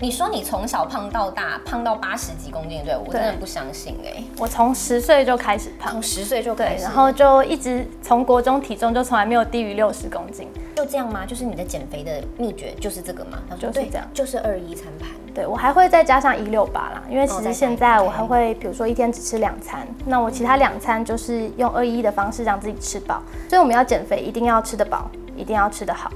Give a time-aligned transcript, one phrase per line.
[0.00, 4.22] 你说你从小胖到大，胖到八十几公斤，对我真的不相信哎。
[4.38, 11.26] 我从十岁就开始胖，从十岁就开始，然后就一直从国中体重就从来没有低于六十公斤，就这样吗？
[11.26, 13.38] 就是你的减肥的秘诀就是这个吗？
[13.58, 15.08] 就是这样，就是二一餐盘。
[15.34, 23.20] 对我还会再加上一六八啦，因为其实现在我还会，比如说一天只吃两餐，那我其他两餐就是用二一的方式让自己吃饱。
[23.48, 26.08] 所以我们要减肥，一定要吃得饱，一定要吃得好。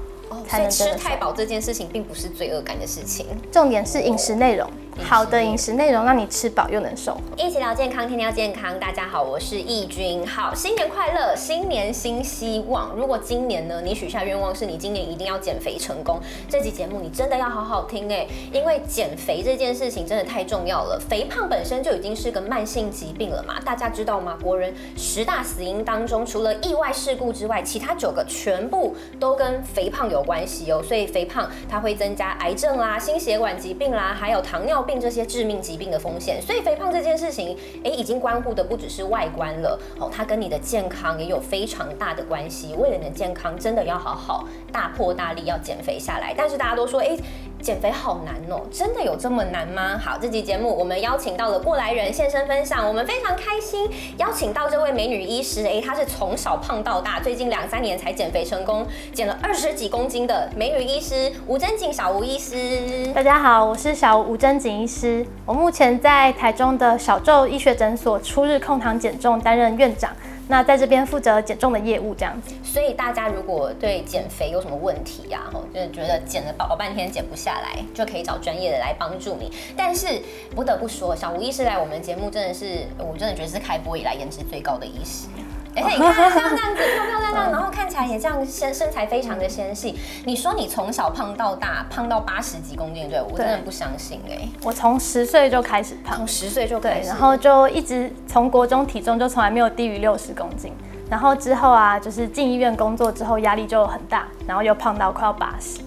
[0.47, 4.69] 所以吃太饱这件事情并不是罪恶感的事情，重点是饮食内容。
[5.01, 8.79] 好的饮食内容让你吃饱又能瘦，一起聊健康，天天要健康。
[8.79, 10.23] 大家好，我是易君。
[10.27, 12.95] 好，新年快乐，新年新希望。
[12.95, 20.99] 如果今年呢，你许下愿望是你今年一定要减肥成功，这期节目你真的要好好听哎，因为减肥这件事情真的太重要了。
[20.99, 24.37] 肥胖本身就已经是个慢性疾病了嘛，大家知道吗？
[24.43, 30.81] 国人十大死因当中，除了意外事故之外，其他九个全部都跟肥胖有关关系哦。
[30.83, 34.73] 所以肥胖它会增加癌症啦、心血管疾病啦，还有糖尿。
[34.83, 42.75] 病这些致命疾病的风险，所以肥胖这件事情，哎，已经关乎的不只是外观了，哦，它跟你的健康也有非常大的关系。
[42.75, 46.33] 为了你的健康，真的要好好大破大立要减肥下来。
[46.35, 47.17] 但是大家都说，哎。
[47.63, 49.97] 减肥好难哦，真的有这么难吗？
[49.97, 63.07] 好，这期节目我们邀请到了过来人现身分享，我们非常开心邀请到这位美女医师，哎，她是从小胖到大，最近两三年才减肥成功，减了二十几公斤的美女医师吴真景小吴医师。
[63.13, 70.11] 大家好，我是小吴真景医师，我目前在台中的小宙医学诊所初日控糖减重担任院长。
[70.47, 72.53] 那在这边负责减重的业务，这样子。
[72.63, 79.51] 所以大家如果对减肥有什么问题呀，吼，就是觉得减了饱半天减不下来，就可以找专业的来帮助你。
[79.75, 80.21] 但是
[80.53, 85.27] 不得不说，小吴医师来我们节目真的是，我真的觉得是开播以来颜值最高的医师。
[85.75, 89.97] 哎， 你看这样子漂漂亮亮，然后看起来也这样身身材非常的纤细。
[90.25, 94.47] 你说你从小胖到大，胖到八十几公斤，对我真的不相信哎。
[94.63, 100.73] 我从十岁就开始胖，从十岁就开始，然后就一直从国中体重就从来没有低于六十公斤。
[101.09, 105.79] 然后之后啊，就是进医院工作之后压力就很大，然后又胖到快要八十。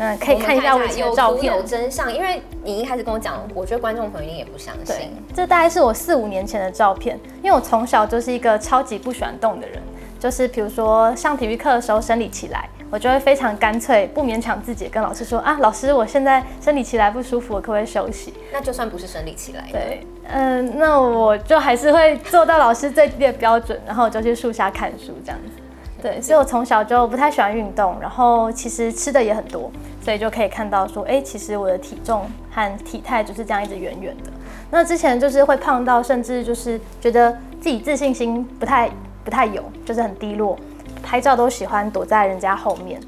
[0.00, 2.12] 嗯，可以看一下我以前的照片，有真相。
[2.12, 4.96] 因为你一开始跟我讲，我觉得观众朋友一定也不相信。
[5.34, 9.78] 这大概是我四五年前的照片，因为我从小就是一个超级不喜欢动的人。
[10.18, 18.34] 就是比如说上体育课的时候生理期来，我就会非常干脆不勉强自己跟老师说啊，老师我现在生理期来不舒服，我可不可以休息？
[18.52, 25.59] 那就算不是生理期来，对，嗯，那我就还是会做到老师最低的标准，然后我就去树下看书这样子。
[26.00, 29.70] 对，所以我从小就不太喜欢运动，然后其实吃的也很多，
[30.02, 34.30] 所以就可以看到说，哎，其实我的体重和体态就是这样一直圆圆的。
[34.70, 37.30] 那之前就是会胖到甚至就是觉得
[37.60, 38.90] 自己自信心不太。
[39.22, 40.58] 不太有，就是很低落，
[41.02, 42.98] 拍照都喜欢躲在人家后面，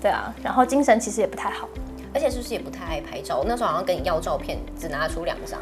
[0.00, 1.68] 对啊，然后精神其实也不太好，
[2.14, 3.42] 而且是不是也不太爱拍照？
[3.44, 5.58] 那时候好像跟你要照片，只拿出两张。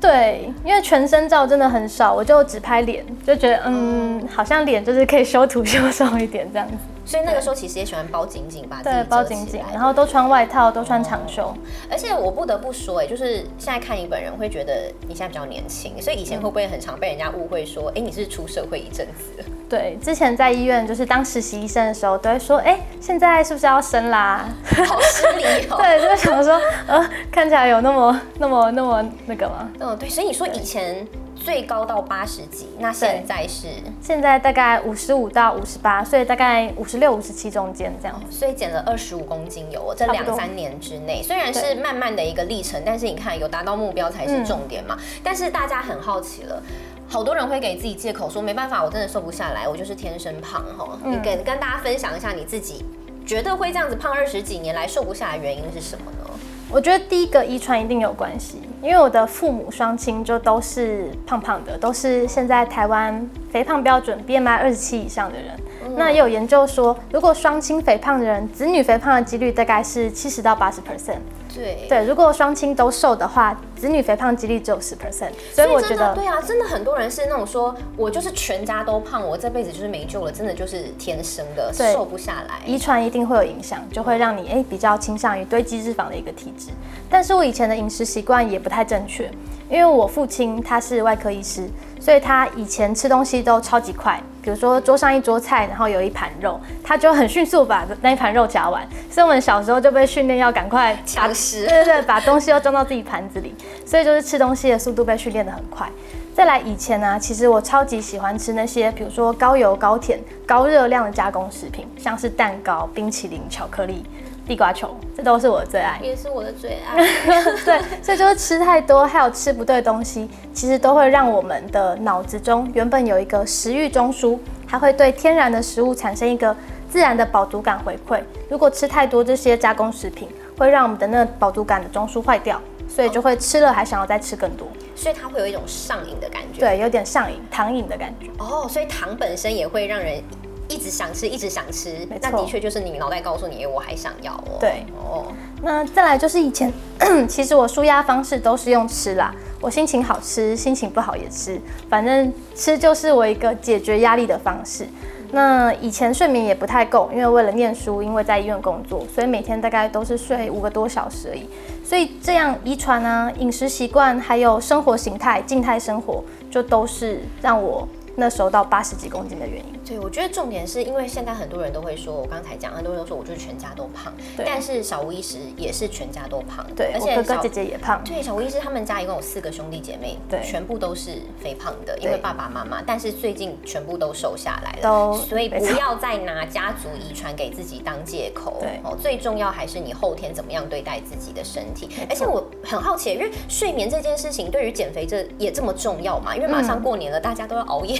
[0.00, 6.74] 对，因为全身照真的很少，我就只拍脸，就觉得嗯，好像脸就是可以修图 修瘦一点这样子。
[7.08, 11.54] 所以那个时候其实也喜欢包紧紧，把自己包紧紧，然后都穿外套，都穿长袖。
[11.90, 19.42] 而且我不得不说，哎，就是现在看你本人会觉得你现在比较年轻，所以以前会不会很常被人家误会说，哎，你是出社会一阵子？
[19.70, 24.46] 对，之前在医院就是当实习医生的时候，都会说，哎，现在是不是要生啦？
[24.86, 25.76] 好失礼哦。
[25.80, 29.66] 对，就是想说，呃，看起来有那么、那么、那么那个吗？
[29.80, 31.06] 嗯，对，所以你说以前。
[31.48, 33.68] 最高到八十几，那现在是？
[34.02, 44.98] 现在大概五十五到五十八，所以大概五十六、五十七中间这样，所以减了二十五公斤有，这两三年之内，虽然是慢慢的一个历程，但是你看有达到目标才是重点嘛。
[45.24, 46.62] 但是大家很好奇了，
[47.08, 50.98] 好多人会给自己借口说没办法，我真的瘦不下来，我就是天生胖哈。
[51.02, 52.84] 你跟跟大家分享一下你自己
[53.24, 56.30] 觉得会这样子胖二十几年来瘦不下来原因是什么呢？
[56.70, 65.58] 我觉得第一个遗传一定有关系，因为我的父母双亲就都是胖胖的，都是现在台湾肥胖标准 BMI 二十七以上的人。
[65.96, 71.18] 那也有研究说，如果双亲肥胖的人，子女肥胖的几率大概是七十到八十 percent。
[71.54, 75.30] 对对，如果双亲都瘦的话，子女肥胖几率只有十 percent。
[75.52, 82.60] 所以我觉得，对啊，真的很多人是那种说，我就是全家都胖，我这辈子就是没救了，真的就是天生的瘦不下来。
[82.66, 86.68] 遗传一定会有影响，就会让你哎比较倾向于堆积脂肪的一个体质。
[87.08, 89.28] 但是我以前的饮食习惯也不太正确，
[89.70, 91.68] 因为我父亲他是外科医师。
[92.08, 98.82] 所以他以前吃东西都超级快，比如说桌上一桌菜，然后有一盘肉，他就很迅速把那一盘肉夹完。
[99.10, 103.54] 所以我们小时候就被训练要赶快抢食，对 对对，把东西都装到自己盘子里。
[103.84, 105.86] 所以就是吃东西的速度被训练的很快。
[106.34, 114.02] 再来以前呢，其实我超级喜欢吃那些，比如说高油、高甜、高热量的加工食品，像是蛋糕、冰淇淋、巧克力。
[114.48, 116.00] 地瓜球，这都是我的最爱。
[116.02, 116.96] 也是我的最爱。
[117.64, 126.56] 对，所以就是吃太多，还有吃不对的东西，其实都会让我们的脑子中原本有一个食欲中枢，它会对天然的食物产生一个
[126.88, 128.22] 自然的饱足感回馈。
[128.48, 132.58] 如果吃太多这些加工食品，会让我们的那个饱足感的中枢坏掉，
[132.88, 134.66] 所以就会吃了还想要再吃更多。
[134.96, 136.58] 所以它会有一种上瘾的感觉。
[136.58, 138.26] 对，有点上瘾、糖瘾的感觉。
[138.38, 140.20] 哦，所以糖本身也会让人
[140.68, 142.06] 一直想吃，一直想吃。
[142.20, 144.58] 那的确就是你脑袋告诉你，我还想要哦。
[144.60, 145.26] 对，哦。
[145.62, 146.72] 那再来就是以前，
[147.28, 149.34] 其实我舒压方式都是用吃啦。
[149.60, 154.86] 我心情好吃，心情不好也吃，反正吃就是我一个解决压力的方式。
[155.32, 161.48] 那以前睡眠也不太够，因为为了念书，因为在医院工作，所以每天大概都是睡五个多小时而已。
[161.84, 167.86] 所以这样遗传啊、饮食习惯，还有生活形态、静态生活，就都是让我。
[168.20, 174.12] 那时候到八十几公斤的原因，对我觉得重点是因为现在很多人都会说，我刚才讲，很多人都说我就是全家都胖，
[174.44, 196.36] 但是小吴医师也是全家都胖，对，而且哥哥姐姐也胖，对，小吴医师他们家一共有四个兄弟姐妹，对，全部都是肥胖的，因为爸爸妈妈，但是最近全部都瘦下来了，所以不要再拿家族遗传给自己当借口，对，哦，最重要还是你后天怎么样对待自己的身体，而且我很好奇，因为睡眠这件事情对于减肥这也这么重要嘛？
[196.36, 197.98] 因为马上过年了，大家都要熬夜。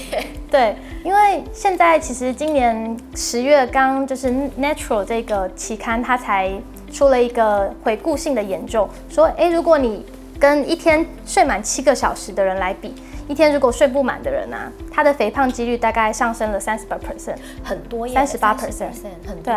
[0.50, 0.74] 对，
[1.04, 4.28] 因为现在其实今年十月刚就是
[4.60, 6.50] 《Natural》这个期刊，它才
[6.92, 10.04] 出了一个回顾性的研究，说，诶，如果你
[10.40, 12.92] 跟一天睡满七个小时的人来比。
[13.28, 18.90] 一天如果睡不满的人啊，他的肥胖几率大概上升了三十八 percent，很多，三十八 percent，
[19.26, 19.52] 很多。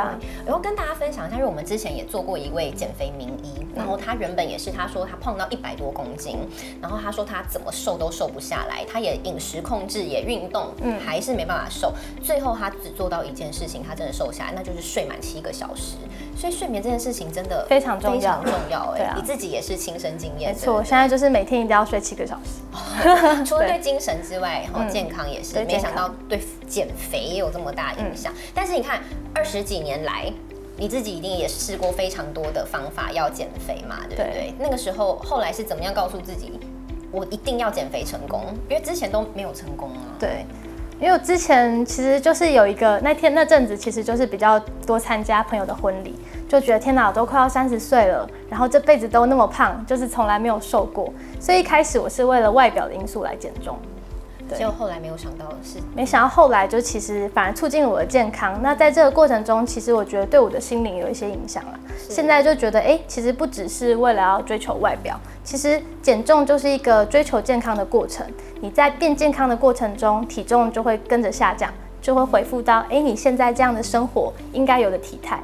[0.46, 6.38] 然后跟大家分享一下，因为我们之前也做过一位减肥名医，然后他原本也是，他说他胖到一百多公斤，
[6.82, 11.94] 然后他说他怎么瘦都瘦不下来，他也饮食控制也运动，嗯，还是没办法瘦。
[12.22, 15.96] 最后他只做到一件事情，他真的瘦下来，那就是睡满七个小时。
[16.36, 18.96] 所以睡眠这件事情真的非常重要，非常重要。
[18.98, 20.52] 哎，你自己也是亲身经验。
[20.52, 22.60] 没错，我现在就是每天一定要睡七个小时。
[23.46, 25.64] 除了对精神之外，然后健康也是。
[25.66, 28.34] 没想到对减肥也有这么大影响。
[28.54, 29.02] 但是你看，
[29.34, 30.32] 二十几年来，
[30.78, 34.54] 你自己一定也试过非常多的方法要减肥嘛，对不对？
[34.60, 36.60] 那个时候后来是怎么样告诉自己，
[37.12, 38.46] 我一定要减肥成功？
[38.70, 40.16] 因为之前都没有成功啊。
[40.20, 40.46] 对。
[41.02, 46.16] 因为我之前其实就是有一个那天那阵子，其实就是比较多参加朋友的婚礼，
[46.48, 53.76] 就觉得天哪，我都快要三十岁了，然后这辈子都那么胖，就是从来没有瘦过，所以一开始我是为了外表的因素来减重。
[54.58, 58.60] 结果后来没有想到的是，没想到后来就其实反而促进了我的健康。
[58.62, 61.80] 那在这个过程中，其实我觉得对我的心灵有一些影响了。
[62.10, 68.26] 现在就觉得，哎，其实不只是为了要追求外表，其实减重就是一个追求健康的过程。
[68.60, 71.72] 你在变健康的过程中，体重就会跟着下降，
[72.02, 75.40] 就会恢复到，哎，你现在这样的生活应该有的体态。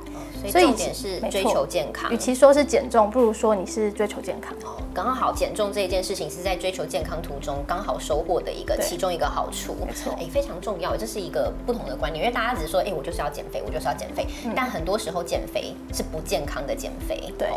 [0.45, 2.12] 所以重点是追求健康。
[2.12, 4.54] 与其说是减重，不如说你是追求健康。
[4.63, 9.75] 哦，刚好减重这一件事情是在追求健康途中刚好收获的一个其中一个好处。
[9.86, 10.95] 没错，哎，非常重要。
[10.95, 14.25] 这是一个不同的观念，因为大家只是说，哎，我就是要减肥，我就是要减肥。
[14.56, 17.31] 但很多时候减肥是不健康的减肥。
[17.38, 17.50] 对，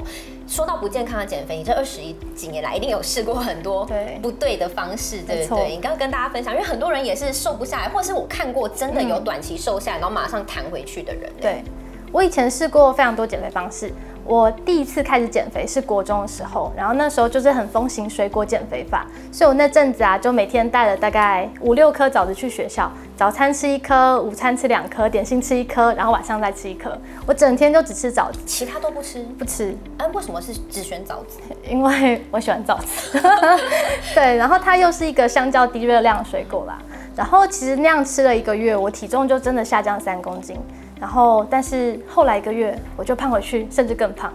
[0.47, 2.00] 说到不健康的减肥，你这二十
[2.35, 3.88] 几年来一定有试过很多
[4.21, 5.71] 不对的方式，对不对？
[5.71, 11.31] 你刚刚跟大家分享，因为很多人也是瘦不下来，或者是我看过真的有短期瘦下来，然后马上弹回去的人。
[11.41, 11.62] 对。
[12.12, 13.92] 我以前试过非常多减肥方式。
[14.22, 26.96] 我第一次开始减肥是国中的时候，然后那时候就是很风行水果减肥法，所以我那阵子啊，就每天带了大概五六颗枣子去学校，早餐吃一颗，午餐吃两颗，点心吃一颗，然后晚上再吃一颗。
[27.26, 29.74] 我整天就只吃枣子，其他都不吃，不吃。
[29.98, 31.40] 哎，为什么是只选枣子？
[31.69, 33.19] 因为我喜欢枣子。
[34.14, 36.79] 对，然后它又是一个相较低热量水果啦。
[37.17, 40.56] 然后其实那样吃了一个月，我体重就真的下降三公斤。
[41.00, 44.30] 然后，但是后来一个月我就胖回去，甚至更胖，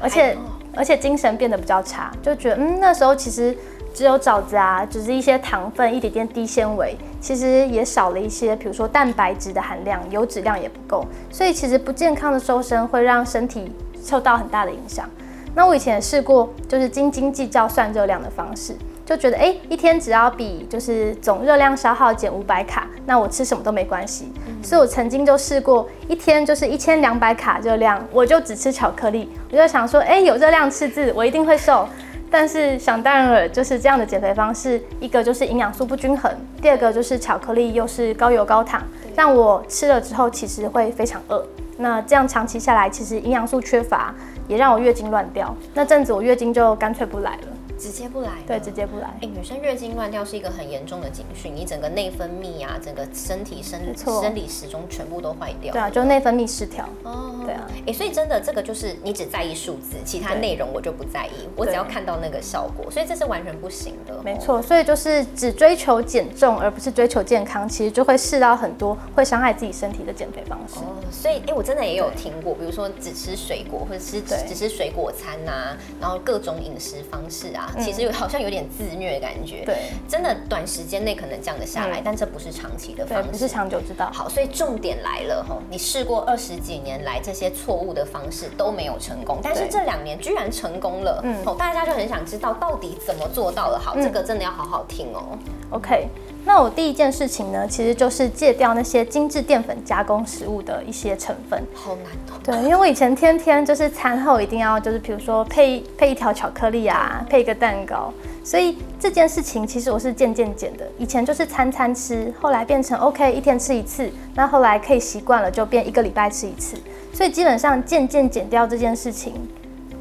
[0.00, 0.36] 而且
[0.74, 3.54] 而且精神变得比较差，就觉得嗯那时候其实
[3.92, 13.70] 只有枣子啊，只是一些糖分，一点点低纤维，其实也少了一些，比如说蛋白质的含量，油脂量也不够，所以其实不健康的瘦身会让身体
[14.02, 15.06] 受到很大的影响。
[15.54, 18.74] 那我以前也试过，就是斤斤计较算热量的方式。
[19.04, 24.32] 就觉得哎，一天只要比就是总热量消耗减五百卡，那我吃什么都没关系。
[24.62, 29.28] 所以我曾经就试过一天就是一千两百卡热量，我就只吃巧克力。
[29.50, 31.88] 我就想说，哎，有热量赤字，我一定会瘦。
[32.30, 38.82] 但是想当然了，就是这样的减肥方式，一个就是营养素不均衡，第二个就是巧克力又是高油高糖，
[39.14, 41.44] 让我吃了之后其实会非常饿。
[41.76, 44.14] 那这样长期下来，其实营养素缺乏，
[44.48, 45.54] 也让我月经乱掉。
[45.74, 47.48] 那阵子我月经就干脆不来了。
[47.82, 49.08] 直接不来，对，直接不来。
[49.20, 55.72] 哎、女生月经乱掉是一个很严重的警讯，你整个内分泌啊，整个身体生没错生理时钟全部都坏掉。
[55.72, 56.88] 对啊，就内分泌失调。
[57.02, 57.68] 哦，对啊。
[57.88, 64.22] 哎、所以真的这个就是你只在意数字，其他内容我就不在意，我只要看到那个效果，所以这是完全不行的。
[64.22, 70.76] 没错，所以就是只追求减重，而不是追求健康，其实就会试到很多会伤害自己身体的减肥方式。
[70.76, 79.62] 哦，所以哎、诶我真的也有听过，比如说只吃水果，或者是只吃水果餐呐、然后各种饮食方式啊，其实有好像有点自虐的感觉。
[79.62, 79.76] 嗯对
[80.08, 83.30] 真的短时间内可能降得下来，嗯但这不是长期的，方式。
[83.30, 84.10] 不是长久之道。
[84.12, 93.78] 好，所以重点来了吼，你试过二十几年来这些错误的方式都没有成功，但是对这两年居然成功了，嗯，哦，大家就很想知道到底怎么做到的。
[93.78, 95.38] 好，这个真的要好好听哦。
[95.70, 96.08] OK，
[96.44, 101.62] 那我第一件事情呢，其实就是戒掉那些精致淀粉加工食物的一些成分。
[101.72, 102.40] 好难哦。
[102.42, 110.84] 对，因为我以前天天就是餐后一定要就是比如说配配一条巧克力啊，配一个蛋糕，所以这件事情其实我是渐渐减的。
[110.98, 116.76] 以前就是餐餐吃，后来变成 OK 一天吃一次，那后来可以习惯了就变一个礼拜吃一次，
[117.12, 119.34] 所以基本上渐渐减掉这件事情。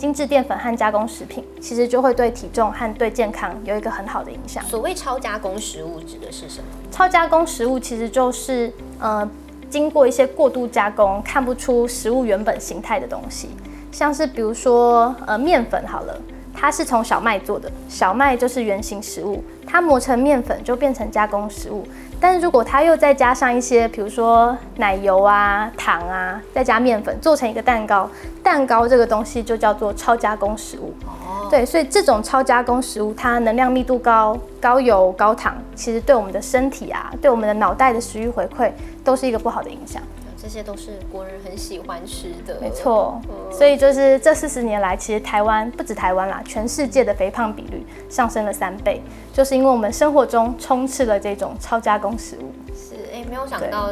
[0.02, 4.64] 精致淀粉和加工食品其实就会对体重和对健康有一个很好的影响。
[4.66, 6.66] 所谓超加工食物指的是什么？
[6.90, 9.30] 超加工食物其实就是呃
[9.70, 13.50] 经过一些过度加工，看不出食物原本形态的东西，
[13.92, 16.20] 像是比如说呃面粉好了。
[16.54, 21.88] 它是从小麦做的，小麦就是原型食物，它磨成面粉就变成加工食物。
[22.20, 28.08] 但是如果它又再加上一些，比如说奶油啊、糖啊，再加面粉做成一个蛋糕，
[28.44, 30.94] 蛋糕这个东西就叫做超加工食物。
[31.08, 38.72] 哦，对，所以这种超加工食物，它能量密度高、高油、高糖，其实对我们的身体啊，对我们的脑袋的食欲回馈，
[39.04, 40.00] 都是一个不好的影响。
[40.42, 42.60] 这些都是国人很喜欢吃的。
[42.60, 43.22] 没错，
[43.52, 52.52] 所以就是这四十年来，其实台湾不止台湾啦，全世界的肥胖比率上升了三倍，就是因为我们生活中充斥了这种超加工食物。
[52.74, 53.92] 是，哎、没有想到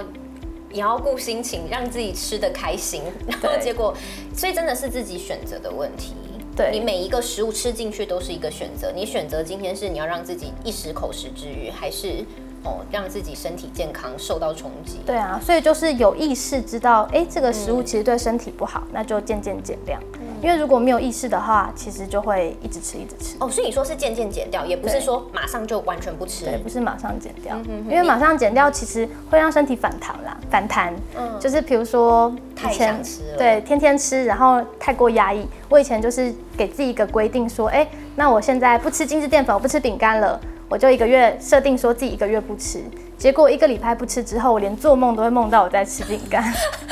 [0.71, 3.93] 也要顾心情，让自己吃的开心， 然后结果，
[4.35, 6.15] 所以真的是自己选择的问题。
[6.55, 12.25] 对你每一个食物吃进去都是一个选择，你选择今天是你要让自己一时口食之欲，还是
[12.63, 14.99] 哦让自己身体健康受到冲击？
[15.05, 20.01] 对啊，所以就是有意识知道，哎，这个食物其实对身体不好，那就渐渐减量。
[20.41, 23.35] 因为如果没有意识的话，其实就会一直吃一直吃。
[23.41, 26.45] 哦，所以你说是渐渐减掉，也不是说马上就完全不吃。
[26.45, 30.93] 对，不是马上减掉，嗯因为马上减掉其实会让身体反弹啦，反弹。
[31.17, 35.45] 嗯就是比如说嗯太想吃了对，天天吃，然后太过压抑。
[35.67, 37.85] 我以前就是给自己一个规定，说，哎，
[38.15, 40.39] 那我现在不吃精致淀粉，我不吃饼干了，
[40.69, 42.79] 我就一个月设定说自己一个月不吃。
[43.17, 46.43] 结果一个礼拜不吃之后，我连做梦都会梦到我在吃饼干。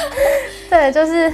[0.69, 1.31] 对，就是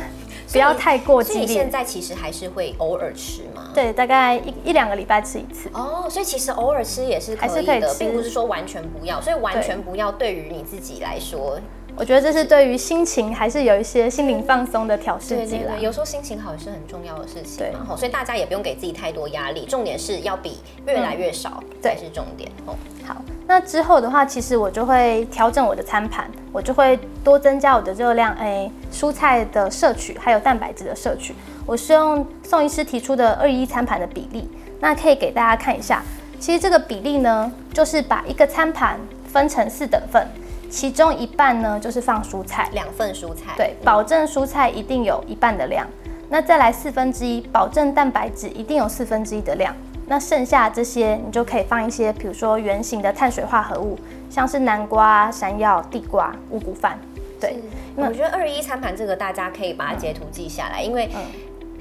[0.52, 1.72] 不要太过激烈所以现。
[1.72, 3.72] 在其实还是会偶尔吃嘛？。
[3.74, 5.68] 对，大概一一两个礼拜吃一次。
[5.74, 9.20] 哦，所以其实偶尔吃也是可以的，还是可以吃并不是说完全不要。
[9.20, 11.58] 所以完全不要对于你自己来说，
[11.96, 15.84] 我觉得这是对于心情还是有一些心灵放松的调试剂啦对对对，。
[15.84, 17.72] 有时候心情好也是很重要的事情嘛。
[17.72, 22.52] 对吼所以大家也不用给自己太多压力，重点是要比越来越少才对是重点。
[22.66, 31.36] 哦，好，那之后的话，其实我就会调整我的餐盘，我就会多增加我的热量，诶，蔬菜的摄取，还有蛋白质的摄取。
[31.66, 36.04] 我是用宋医师提出的二一餐盘的比例，那可以给大家看一下。
[36.40, 39.00] 其实这个比例呢，就是把一个餐盘
[39.32, 40.28] 分成四等份，
[40.74, 45.88] 其中一半呢就是放蔬菜，两份蔬菜，对，保证蔬菜一定有一半的量。
[46.30, 49.72] 那再来四分之一，保证蛋白质一定有四分之一的量。
[50.08, 54.00] 那剩下这些，你就可以放一些，比如说圆形的碳水化合物，
[54.32, 56.98] 像是南瓜、山药、地瓜、五谷饭。
[57.40, 57.58] 对，
[57.96, 61.08] 我觉得二一餐盘这个大家可以把它截图记下来，因为。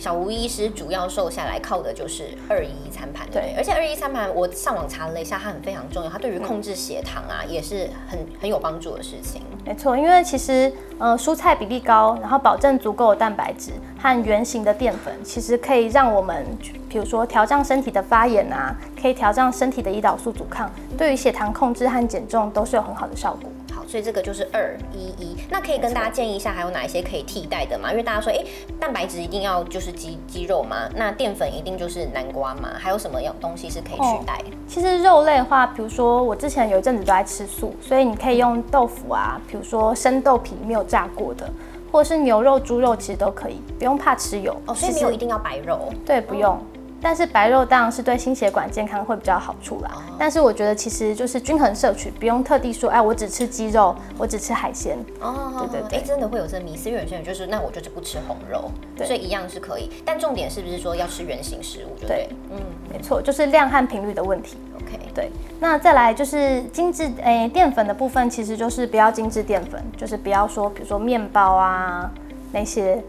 [0.03, 9.43] 小吴医师主要瘦下来靠的就是二一餐盘，对而且二一餐盘我上网查了一下，它很非常重要，它对于控制血糖啊也是很很有帮助的事情。
[9.65, 16.45] 没错，因为其实呃蔬菜比例高，然后保证足够的蛋白质和原型的淀粉，其实可以让我们，
[16.89, 20.69] 比如说调降身体的发炎啊，可以调降身体的胰岛素阻抗，
[20.99, 23.49] 对于血糖控制和减重都是有很好的效果。
[23.93, 25.37] 好，所以这个就是二一一。
[25.51, 27.91] 那可以跟大家建议一下，还有哪一些可以替代的吗？
[27.91, 28.43] 因为大家说，哎、
[28.81, 30.89] 蛋白质一定要就是鸡鸡肉吗？
[30.97, 32.71] 那淀粉一定就是南瓜吗？
[32.79, 34.41] 还有什么样东西是可以取代？
[34.67, 41.47] 其实肉类的话，比如说我之前有一阵子都在吃素，所以你可以用豆腐啊，比如说生豆皮没有炸过的，
[41.91, 44.57] 或者是牛肉、猪肉，其实都可以，不用怕吃油。
[44.67, 45.93] 哦，所以没有一定要白肉。
[46.07, 46.59] 对，不用。
[47.03, 49.91] 但是白肉当然是对心血管健康会比较好处啦。
[50.17, 54.97] 但是我觉得其实就是均衡摄取，不用特地说，哎，我只吃鸡肉，我只吃海鲜。
[55.21, 58.71] 哦，对对对，哎，真的会有这迷思，因为有些人就是，那我就是不吃红肉，
[59.05, 59.91] 所以一样是可以。
[60.05, 62.07] 但重点是不是说要吃原形食物？
[62.07, 62.59] 对，嗯，
[62.93, 64.57] 没错，就是量和频率的问题。
[64.77, 65.31] OK，对。
[65.59, 72.09] 那再来就是精致，哎，淀粉的部分其实就是不要精致淀粉，就是不要说，比如说面包啊
[72.53, 73.03] 那些。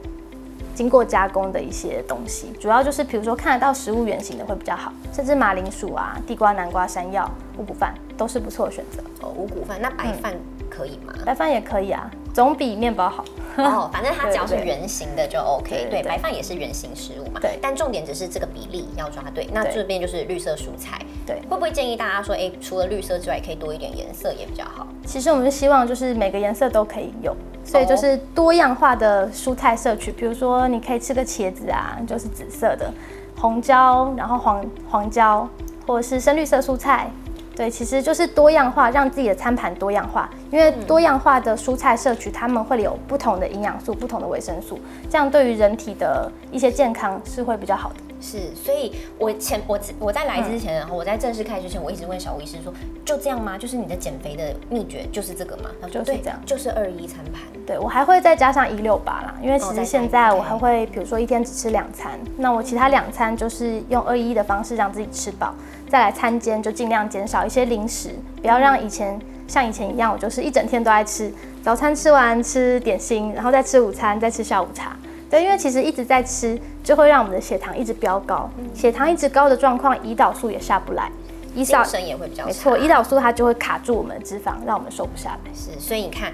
[0.74, 9.03] 经过加工的一些东西，主要就是比如说看得到食物原型的会比较好，甚至马铃薯啊、地瓜、南瓜、山药、五谷饭都是不错的选择。
[9.22, 10.34] 哦，五谷饭那白饭
[10.70, 11.13] 可以吗？
[11.25, 13.24] 白饭也可以啊，总比面包好。
[13.58, 15.88] 哦，反正它只要是圆形的就 OK。
[15.92, 17.39] 对，白饭也是圆形食物嘛。
[17.39, 17.60] 对。
[17.62, 19.48] 但重点只是这个比例要抓对。
[19.53, 21.00] 那这边就是绿色蔬菜。
[21.25, 21.42] 对。
[21.50, 24.88] 会不会建议大家说，哎，除了绿色之外，可以多一点颜色也比较好？
[25.06, 27.36] 其实我们是希望就是每个颜色都可以有。
[27.65, 32.92] 所以就是多样化的蔬菜摄取，比如说你可以吃个茄子啊，就是紫色的，
[33.38, 35.48] 红椒，然后黄黄椒，
[35.88, 37.10] 或者是深绿色蔬菜。
[37.56, 40.30] 对，其实就是多样化，让自己的餐盘多样化。
[40.51, 47.96] 因为多样化的蔬菜摄取，它们会有不同的营养素、不同的维生素，这样对于人体的一些健康是会比较好的。
[48.24, 53.58] 是，所以我前我我在来之前，然后我在正式开之前，我一直问小吴医师说，就这样吗？
[53.58, 55.70] 就是你的减肥的秘诀就是这个吗？
[55.82, 57.42] 他说就是这样，就是二一餐盘。
[57.68, 65.53] 对我还会再加上一六八啦，因为其实现在我还会，比如说一天只吃两餐，那我其他两餐就是用二一的方式让自己吃饱，
[65.89, 68.12] 再来餐间就尽量减少一些零食，
[68.42, 71.30] 不要让以前像以前一样，我就是一整天都在吃，
[71.62, 74.96] 早餐吃完吃点心，然后再吃午餐，再吃下午茶。
[75.33, 81.11] 对，因为其实一直在吃，就会让我们的血糖一直飙高，血糖一直高的状况，胰岛素也下不来，
[81.55, 85.51] 胰岛素也会比较没错，胰岛素它就会卡住我们的脂肪，让我们瘦不下来。
[85.51, 86.31] 是，所以你看，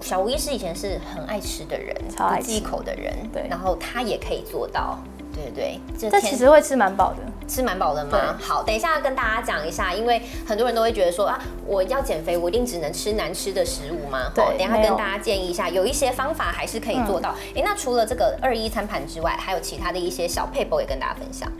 [0.00, 4.98] 小吴医师以前是很爱吃的人，超爱忌口的人，对，然后他也可以做到。
[5.54, 7.18] 对对，这其实会吃蛮饱的，
[7.48, 8.36] 吃蛮饱的吗？
[8.40, 14.30] 好，等一下跟大家讲一下，因为很多人都会觉得说啊，我要减肥，我一定只能吃难吃的食物吗？
[14.34, 17.34] 对，等下跟大家建议一下，有一些方法还是可以做到。
[17.54, 21.50] 哎，那除了这个二一餐盘之外，还有其他的一些小配博也跟大家分享。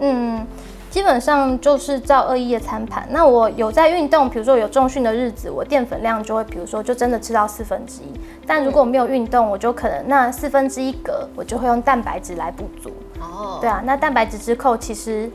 [0.00, 0.46] 嗯。
[0.92, 3.08] 基本上就是照二一的餐盘。
[3.10, 8.12] 那我有在运动，比如说有重训的日子，我淀粉量就会，比如说就真的吃到四分之一。
[8.46, 12.92] 但如果没有运动，我就可能那四分之一格，我就会用蛋白质来补足。
[13.22, 15.30] 哦，对啊，那蛋白质之扣其实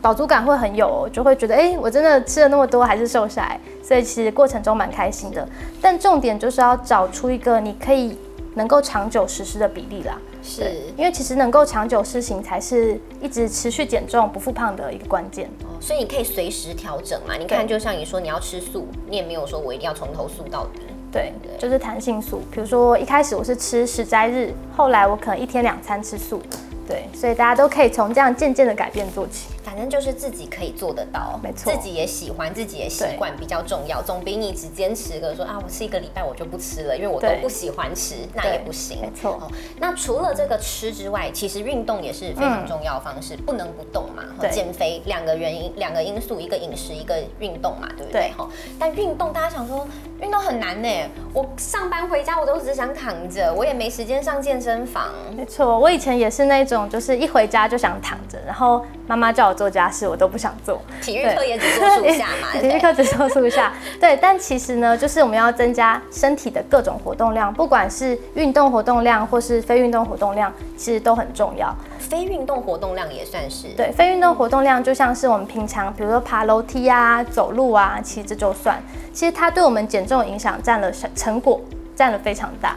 [0.00, 5.48] 饱足感会很有，就会觉得哎，我真的吃了那么多还是瘦下来，所以其实过程中蛮开心的。
[5.80, 8.16] 但重点就是要找出一个你可以
[8.54, 10.16] 能够长久实施的比例啦。
[10.42, 15.48] 是，因为其实能够长久施行，才是一直持续减重不复胖的一个关键。
[15.62, 17.34] 哦，所以你可以随时调整嘛。
[17.38, 20.82] 你看，就像你说你要吃素，你也没有说我一定要从头素到底。
[21.10, 22.42] 对，就是弹性素。
[22.50, 26.42] 比如说一开始我是吃食斋日，后来我可能一天两餐吃素。
[26.86, 29.53] 对，所以大家都可以从这样渐渐的改变做起。
[29.64, 39.00] 反正就是自己可以做得到，没错，自己也喜欢，自己也习惯比较重要，总比你只坚持个说啊，我吃一个礼拜我就不吃了，因为我都不喜欢吃，那也不行。
[39.00, 39.32] 没错。
[39.32, 44.22] 哦那除了这个吃之外，其实运动也是非常重要的方式，不能不动嘛。
[44.50, 48.30] 减肥两个原因，两个因素，一个饮食，一个运动嘛，对不对？
[48.36, 48.48] 哈。
[48.78, 49.86] 但运动，大家想说
[50.20, 50.88] 运动很难呢。
[51.32, 55.08] 我上班回家我都只想躺着，我也没时间上健身房。
[55.36, 60.82] 没错，我以前也是那种，就是一回家就想躺着，然后妈妈叫我做家事，我都不想做。
[61.00, 63.72] 体育课也只做树下嘛， 体育课只做树下。
[63.98, 71.74] 对，但其实呢，就是我们要增加身体的各种活动量，不管是运动活动量或是非运动活动量，其实都很重要。
[71.98, 73.68] 非运动活动量也算是。
[73.76, 78.82] 对，非运动活动量就像是我们平常，比如说爬楼梯啊、走路啊，其实这就算。
[79.12, 81.60] 其实它对我们减重影响占了成果，
[81.94, 82.76] 占了非常大。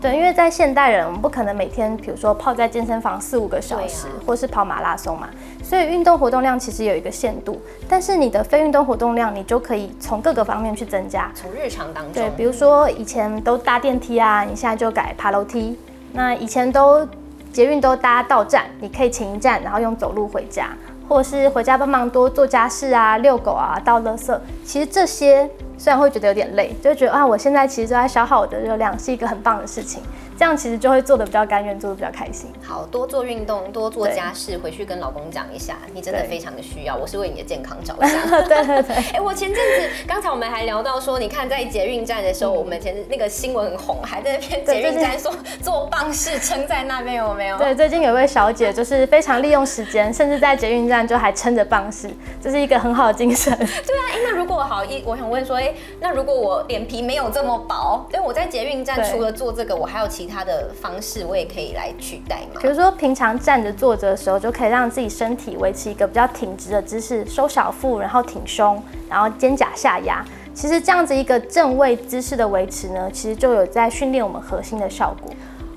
[0.00, 5.28] 对，因为在现代人，我们不可能每天，比如说泡在健身房四五个小时，或是跑马拉松嘛，
[5.62, 7.60] 所以运动活动量其实有一个限度。
[7.86, 11.30] 但是你的非运动活动量，你就可以从各个方面去增加。
[11.34, 15.78] 从日常当中，对，比如说以前都搭电梯啊，你现在就改爬楼梯。
[16.12, 17.06] 那以前都
[17.52, 20.70] 捷运都搭到站，你可以请一站，然后用走路回家，
[21.10, 24.38] 或者是回家帮忙多做家事啊、遛狗啊、倒垃圾。
[24.64, 25.50] 其实这些。
[25.76, 30.02] 虽然会觉得有点累，就觉得啊，我现在其实都在消耗我的热量，是一个很棒的事情。
[30.40, 32.50] 这样其实就会做的比较甘愿，做的比较开心。
[32.66, 36.96] 好多做运动，多做家事，回去跟老公讲一下，你真的非常的需要。
[36.96, 38.48] 我是为你的健康着想。
[38.48, 38.96] 对 对对。
[39.12, 47.58] 哎，我前阵子刚才我们还聊到说，你看在捷运站的时候，我们前那个新闻很红，还在那边捷运站说做棒式撑在那边有没有？
[47.58, 52.08] 对，最近有位小姐就是非常利用时间，甚至在捷运站就还撑着棒式，
[52.40, 53.54] 这是一个很好的精神。
[53.58, 62.68] 对啊，哎，那如果好一，我想问说，哎，那如果我脸皮没有这么薄，因为我在捷运站除了做这个，我还有其他的方式，我也可以来取代嘛比？
[62.68, 70.24] 如说平常站着坐着的时候，就可以让自己身体维持一个比较挺直的姿势，收小腹，然后挺胸，然后肩胛下压。
[70.54, 75.32] 其实这样子一个正位姿势的维持呢，其实就有在训练我们核心的效果。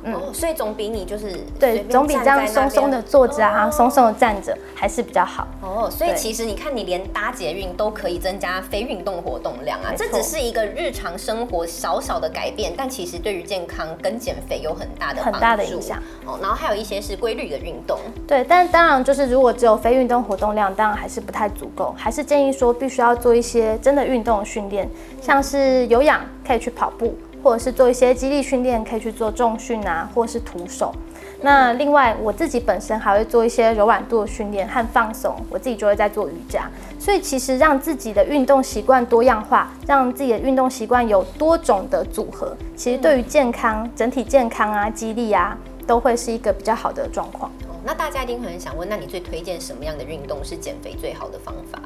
[0.05, 5.47] 哦，所以总比你就是对，总比这样松松的坐着啊，松松的站着还是比较好。
[5.61, 16.01] 哦，所以其实你看，你连搭捷运都可以增加非运动活动量啊，这只是一个日常生活小小的改变，但其实对于健康跟减肥有很大的很大的影响。
[16.25, 17.97] 哦，然后还有一些是规律的运动。
[18.27, 24.89] 对，但当然就是如果只有非运动活动量，当然还是不太足够，还是建议说必须要做一些真的运动训练，
[25.21, 30.95] 像是有氧可以去跑步，或者是做一些肌力训练，可以去做重训啊，或是徒手。
[31.41, 36.69] 那另外我自己本身还会做一些柔软度的训练和放松，我自己就会在做瑜伽。
[36.97, 47.51] 所以其实让自己的运动习惯多样化，让自己的运动习惯有多种的组合，其实对于健康、整体健康啊、肌力啊，都会是一个比较好的状况。
[47.67, 51.77] 哦，那大家一定会很想问，那你最推荐什么样的运动是减肥最好的方法？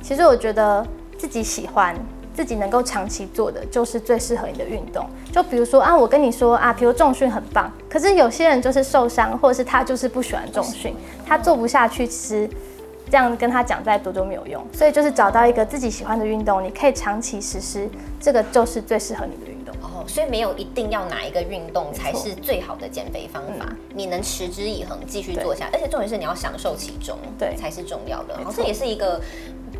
[0.00, 0.86] 其实我觉得
[1.18, 1.94] 自己喜欢、
[2.34, 5.06] 自己能够长期做的，就是最适合你的运动。
[5.30, 10.94] 就比如说啊，我跟你说啊，比如重训很棒，可是有些人就是受伤，或者是他就是不喜欢重训，
[11.26, 12.50] 他做不下去，其实
[13.10, 14.64] 这样跟他讲再多都没有用。
[14.72, 17.88] 所以就是找到一个自己喜欢的运动，你可以长期实施，
[18.20, 19.74] 这个就是最适合你的运动。
[19.82, 28.38] 哦，所以没有一定要哪一个运动才是最好的减肥方法，你能持之以恒继续做下，而且重点是你要享受其中，对才是重要的。
[28.44, 29.20] 好，这也是一个。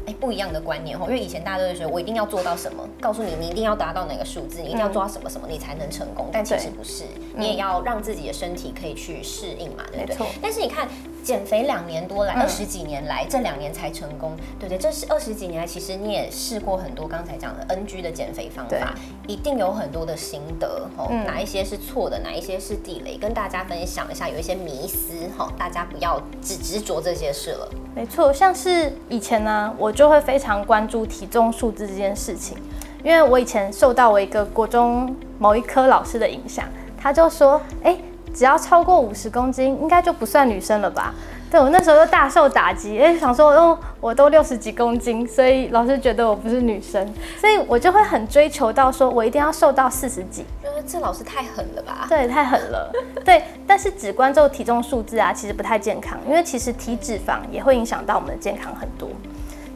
[0.07, 6.29] 哎，不一样的观念哦，因为以前大家都会觉得我一定要做到什么，告诉你你一定要达到哪个数字，你一定要做到什么什么，你才能成功。
[6.33, 7.05] 但其实不是，
[7.37, 10.27] 你也要让自己的身体可以去适应嘛，对不对？
[10.41, 10.88] 但是你看，
[11.23, 14.77] 减肥两年多来，嗯二十几年来，这两年才成功，对对？
[14.77, 18.95] 这是二十几年来，其实你也试过很多刚才讲的 NG 的减肥方法，
[19.27, 27.69] 一定有很多的心得哦，嗯哪一些是错的，哪一些是地雷，跟大家分享一下，有一些迷思哈，大家不要只执着这些事了。
[27.95, 32.57] 没错，像是以前呢，我就会非常关注体重数字这件事情，
[33.05, 36.67] 因为我以前受到我一个国中某一科老师的影响，
[36.99, 37.97] 他就说，哎，
[38.35, 41.14] 只要超过五十公斤，应该就不算女生了吧？
[41.51, 47.07] 对我那时候就大受打击，哎，想说，哦，我都六十几公斤，所以老师觉得我不是女生，
[47.38, 50.47] 所以我就会很追求到说，我一定要瘦到四十几。
[50.87, 52.07] 这老师太狠了吧？
[52.09, 52.90] 对，太狠了。
[53.23, 59.09] 对，但是只关注体重数字啊，其实不太健康，因为其实体脂肪也会影响到我们的健康很多。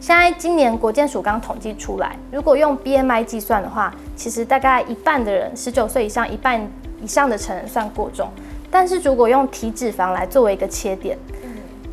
[0.00, 6.60] 现在今年国健署刚统计出来，如果用 BMI 计算的话，其实大概一半的人，十九岁以上一半
[7.02, 8.30] 以上的成人算过重。
[8.70, 11.16] 但是如果用体脂肪来作为一个切点，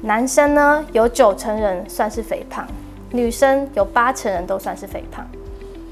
[0.02, 2.68] 男生呢有九成人算是肥胖，
[3.12, 5.26] 女生有八成人都算是肥胖。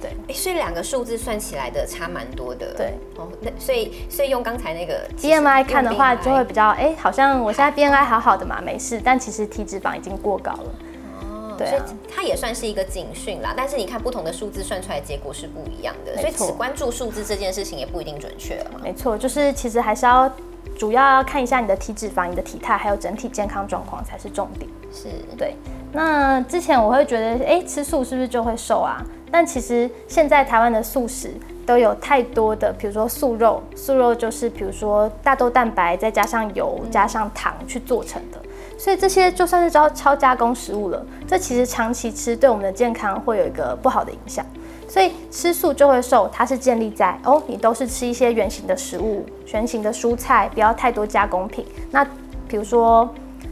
[0.02, 2.74] 对，所以两个数字算起来的差蛮多的。
[2.76, 10.76] 对，哦，那所以所以用刚才那个 BMI 看的话，就会比较哎、好像我现在 BMI 好好的嘛，没事，但其实体脂肪已经过高了。
[11.22, 13.54] 哦对啊所以它也算是一个警讯啦。
[13.56, 18.80] 但是你看不同的数字算出来结果是不一样的，所以只关注数字这件事情也不一定准确了嘛。
[18.84, 20.32] 没错，就是其实还是要
[20.82, 24.68] 主要要看一下你的体脂肪、你的体态，还有整体健康状况才是重点。
[24.92, 25.56] 是，对，
[25.94, 29.00] 那之前我会觉得，哎、吃素是不是就会瘦啊？
[29.30, 31.36] 但其实现在台湾的素食
[31.68, 38.42] 都有太多的，比如说素肉，素肉就是比如说大豆蛋白再加上油加上糖去做成的，
[38.76, 44.44] 所以这些就算是超超加工食物了，这其实长期吃对我们的健康会有一个不好的影响。
[44.92, 51.66] 所以吃素就会瘦，它是建立在哦，你都是吃一些原形的食物、原形的蔬菜，不要太多加工品。
[51.92, 52.06] 那
[52.46, 53.10] 比如说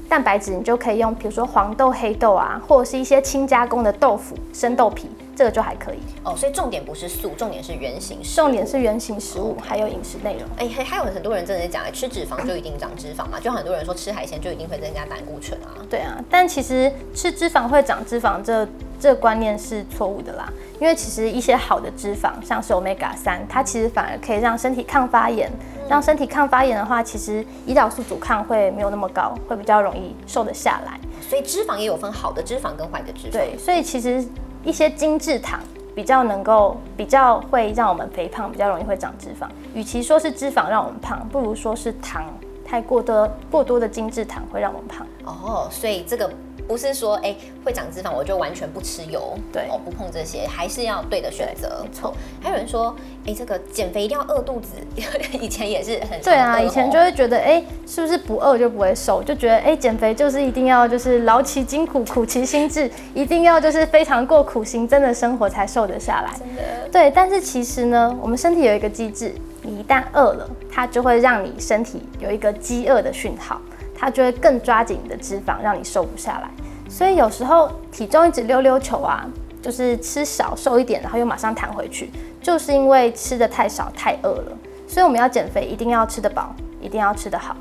[0.09, 5.99] 蛋白质，你就可以用，比如说黄豆、黑豆啊，或者是一些轻加工的豆腐、生豆皮，这个就还可以。
[6.25, 8.43] 哦，所以重点不是素，重点是原形食物。
[8.43, 10.41] 重点是原形食物，还有饮食内容。
[10.57, 15.79] 哎，还还有很多人真的是讲，哎，吃脂肪 就一定长脂肪嘛，就很多人说吃海鲜就一定会增加胆固醇啊。
[15.89, 18.67] 对啊，但其实吃脂肪会长脂肪这
[18.99, 25.49] 这个观念是错误的啦，因为其实一些好的脂肪，像是 omega 三，它其实反而可以让身体抗发炎。
[25.87, 30.99] 让身体抗发炎的话，其实胰岛素阻抗会没有那么高，会比较容易瘦得下来。
[31.19, 33.31] 所以脂肪也有分好的脂肪跟坏的脂肪。
[33.31, 34.23] 对，所以其实
[34.63, 35.59] 一些精制糖
[35.95, 39.47] 比较能够比较会让我们肥胖，比较容易会长脂肪。
[39.73, 42.23] 与其说是脂肪让我们胖，不如说是糖
[42.63, 45.07] 太过多过多的精制糖会让我们胖。
[45.25, 46.31] 哦，所以这个
[46.69, 51.81] 不是说哎会长脂肪我就完全不吃油，对哦不碰这些，还是要对的选择。
[51.83, 54.75] 没错哦还有人说，哎这个减肥一定要饿肚子，
[55.41, 59.23] 以前也是很对啊，以前哦就会觉得，哎、是不是不饿就不会瘦？
[59.23, 66.31] 就觉得，哎、减肥就是一定要就是劳其筋骨，苦其心志，一定要就是非常过苦行僧的生活才瘦得下来。
[66.37, 73.59] 真的对，但是其实呢，我们身体有一个机制，你一旦饿了，它就会让你身体有一个饥饿的讯号，
[73.99, 76.49] 它就会更抓紧你的脂肪，让你瘦不下来。
[76.89, 79.27] 所以有时候体重一直溜溜球啊，
[79.61, 82.09] 就是吃少瘦一点，然后又马上弹回去，
[82.41, 84.57] 就是因为吃的太少太饿了。
[84.87, 87.55] 所以我们要减肥，一定要吃得饱，一定要吃得好。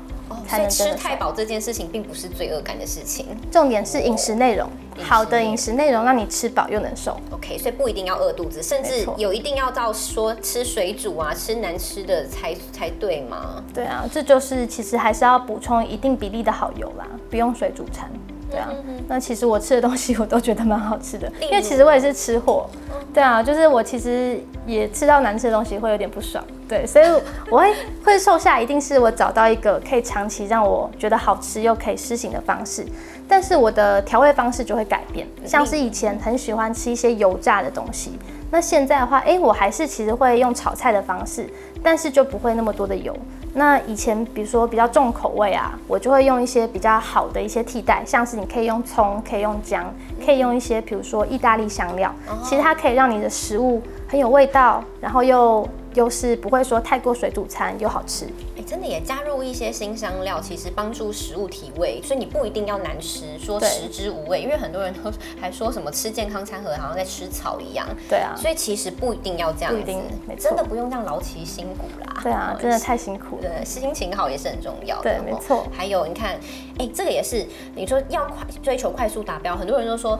[0.49, 4.67] 所以吃太饱这件事情并不是罪恶感的事情，重点是饮食内容，
[5.03, 7.19] 好的饮食内容让你吃饱又能瘦。
[7.31, 13.63] OK，所以不一定要饿肚子，甚至有一定要到说吃水煮啊、吃难吃的才才对吗？
[13.73, 18.09] 对啊，这就是其实还是要补充一定比例的好油啦，不用水煮餐。
[18.49, 18.69] 对啊，
[19.07, 22.67] 那其实我吃的东西我都觉得蛮好吃的， 因为其实我也是吃货。
[23.13, 26.43] 对啊，就是我其实也吃到难吃的东西会有点不爽。
[26.67, 27.05] 对，所以
[27.49, 32.85] 我会会瘦下，一定是我找到一个可以长期让我觉得好吃又可以施行的方式。
[33.27, 38.17] 但是我的调味方式就会改变，像是以前很喜欢吃一些油炸的东西，
[38.51, 41.47] 那现在的话，哎，我还是其实会用炒菜的方式，
[41.83, 43.15] 但是就不会那么多的油。
[43.53, 49.93] 那以前比如说比较重口味啊，我就会用一些比较好的一些替代，像是你可以用葱，可以用姜，
[50.25, 55.67] 可以用一些比如说意大利香料，其实它可以让你的食物很有味道，然后又。
[55.95, 58.29] 又是不会说太过水煮餐又好吃，哎，
[58.69, 69.91] 真的也加入一些新香料，其实帮助食物提味，所以你不一定要难吃，说食之无味，因为很多人都 还说什么吃健康餐盒好像在吃草一样，对啊，所以其实不一定要这样子，
[70.37, 76.39] 真的不用这样劳其筋骨啦，对啊，真的太辛苦了，心情好也是很重要，对，没错，还有你看，
[76.77, 80.19] 哎，这个也是你说要快追求快速达标，很多人都说。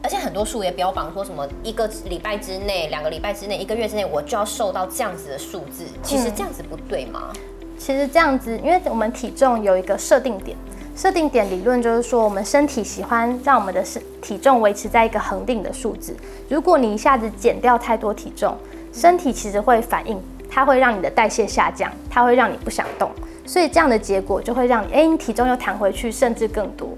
[0.00, 5.84] 而且很多数也标榜说什么一个礼拜之内、两个礼拜之内、一个月之内，我就要瘦到这样子的数字。
[6.04, 7.32] 其实这样子不对吗？
[7.78, 10.56] 其实这样子，因为我们体重有一个设定点，
[10.94, 16.14] 设定点理论就是说，我们身体喜欢让我们的身体重维持在一个恒定的数字。
[16.48, 18.54] 如果你一下子减掉太多体重，
[18.92, 23.10] 身体其实会反应，它会让你的代谢下降，它会让你不想动，
[23.46, 26.90] 所以这样的结果就会让你，哎，你体重又弹回去，甚至更多。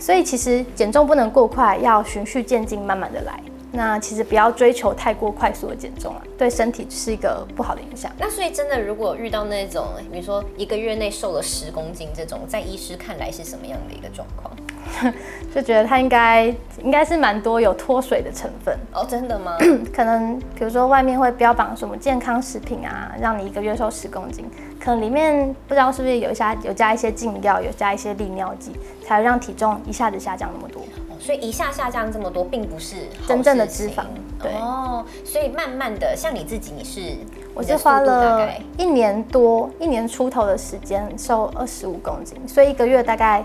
[0.00, 3.40] 所以其实减重不能过快，要循序渐进，慢慢的来。
[3.72, 8.12] 那其实不要追求太过快速的减重啊，对身体是一个不好的影响。
[8.18, 14.52] 那所以真的，如果遇到那种，比如说一个月内瘦了十公斤这种，在医师看来是什么样的一个状况？
[15.54, 19.56] 就觉得他应该应该是蛮多有脱水的成分哦，真的吗？
[19.94, 24.44] 可能比如说外面会标榜什么健康食品啊，让你一个月瘦十公斤，
[24.78, 28.72] 可能里面不知道是不是有一下有加一些禁药，有加一些利尿剂，
[29.06, 30.82] 才让体重一下子下降那么多。
[31.22, 34.04] 所以一下下降这么多，并不是真正的脂肪。
[34.42, 37.16] 对哦，所以慢慢的，像你自己，你是
[37.54, 43.44] 我是花了一年多、一年出头的时间瘦二十五公斤，所以一个月大概。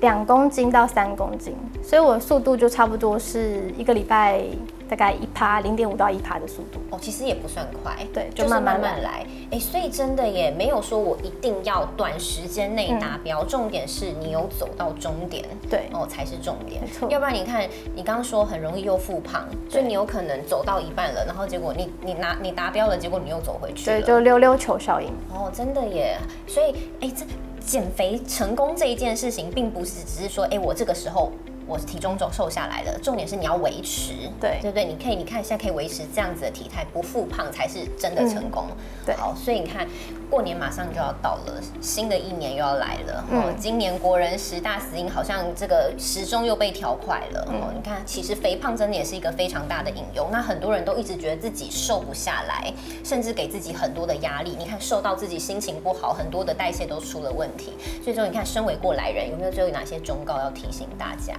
[0.00, 4.42] 两公斤到三公斤，所以我的速度就差不多是一个礼拜
[4.88, 9.26] 大概一趴零点五到一趴的速度哦，其实也不算快，对，就慢慢慢来。
[9.50, 17.08] 哎，所以真的也没有说我一定要短时间内达标，重点是你有走到终点，对哦才是重点，没错。
[17.10, 25.08] 要不然你看你刚刚说很容易又复胖，所以你有可能走到一半了，然后结果你你拿你达标了，结果你又走回去了，对，就溜溜球效应。
[25.28, 27.26] 哦，真的耶，所以哎这。
[27.70, 31.30] 减肥成功这一件事情，并不是只是说，哎，我这个时候。
[31.66, 34.84] 我体重总瘦下来了，重点是你要维持，对对不对？
[34.84, 38.64] 你可以，你看现在可以维持这样子的体态，不复胖才是真的成功。
[39.06, 39.86] 对，好，所以你看，
[40.30, 43.24] 过年马上就要到了，新的一年又要来了。
[43.32, 47.44] 哦，今年国人十大死因好像这个时钟又被调快了。
[47.48, 50.28] 哦，你看，其实肥胖真的也是一个非常大的隐忧。
[50.30, 54.54] 那很多人都一直觉得自己瘦不下来，甚至给自己很多的压力。
[54.56, 57.72] 你看，瘦到自己心情不好，很多的代谢都出了问题。
[58.02, 61.34] 所以说，你看，身为过来人，有没有最后哪些忠告要提醒大家？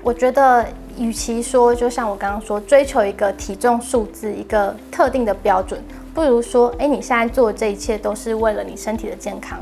[0.00, 0.64] 我觉得，
[0.96, 5.82] 与其说就像我刚刚说，追求一个体重数字、一个特定的标准，
[6.16, 9.58] 不如说，哎，你现在做的这一切都是为了你身体的健康，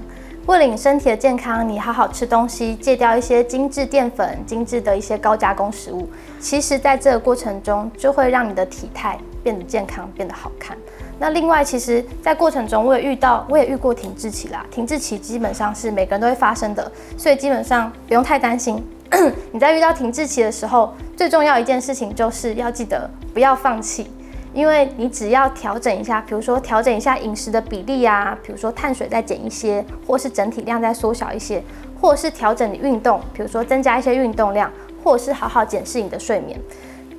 [0.46, 6.08] 为了你身体的健康，你好好吃东西，戒掉一些精致淀粉、精致的一些高加工食物。
[6.38, 10.78] 其实，在这个过程中，就会让你的体态变得健康，变得好看。
[11.18, 14.64] 那另外，其实，在过程中，我也遇到，我也遇过停滞期啦。
[14.70, 16.88] 停滞期基本上是每个人都会发生的，
[17.18, 18.80] 所以基本上不用太担心。
[19.50, 24.08] 你在遇到停滞期的时候，最重要一件事情就是要记得不要放弃，
[24.54, 31.62] 因为你只要调整一下，比如说调整一下饮食的比例啊，比如说碳水再减一些，或是整体量再缩小一些，
[32.00, 34.70] 或是调整你运动，比如说增加一些运动量，
[35.02, 36.58] 或是好好检视你的睡眠。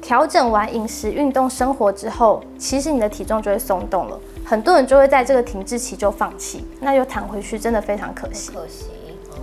[0.02, 4.20] 调整完饮食、运动、生活之后，其实你的体重就会松动了。
[4.46, 8.52] 很多人就会在这个停滞期就放弃，那又弹回去，真的非常可惜。
[8.52, 8.86] 可惜。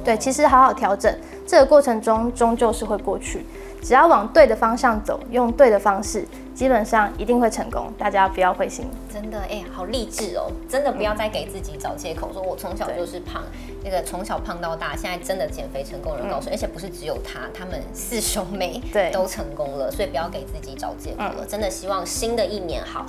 [0.05, 1.13] 对，其实好好调整，
[1.47, 3.45] 这个过程中终究是会过去。
[3.83, 7.93] 只要往对的方向走，用对的方式，基本上一定会成功。
[7.99, 8.87] 大家不要灰心。
[9.13, 10.51] 真的哎，好励志哦！
[10.69, 13.43] 真的不要再给自己找借口，说我从小就是胖，
[13.85, 21.45] 那个从小胖到大，现在真的减肥成功人告诉，而且不是只有他，他们四兄妹对都成功了，所以不要给自己找借口了。
[21.47, 23.05] 真的希望新的一年好。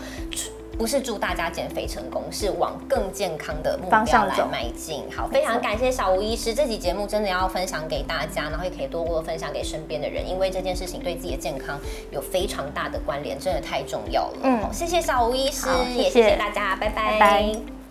[0.77, 5.03] 不是祝大家减肥成功，是往更健康的目标来迈进。
[5.15, 11.79] 好，非常感谢小吴医师，这期节目真的要分享给大家，然后也可以多多分享给身边的人，因为这件事情对自己的健康
[12.11, 14.37] 有非常大的关联，真的太重要了。
[14.43, 17.82] 嗯，谢谢小吴医师，也谢谢大家，拜拜。